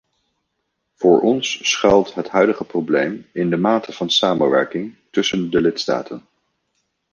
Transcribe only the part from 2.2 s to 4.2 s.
huidige probleem in de mate van